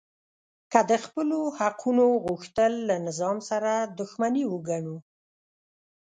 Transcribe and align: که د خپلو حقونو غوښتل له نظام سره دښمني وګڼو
که 0.71 0.79
د 0.89 0.91
خپلو 1.05 1.39
حقونو 1.59 2.05
غوښتل 2.25 2.71
له 2.89 2.95
نظام 3.07 3.37
سره 3.49 3.71
دښمني 3.99 4.43
وګڼو 4.53 4.97